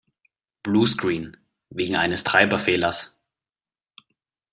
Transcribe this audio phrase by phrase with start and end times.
[0.63, 1.37] Bluescreen.
[1.69, 3.15] Wegen eines Treiberfehlers.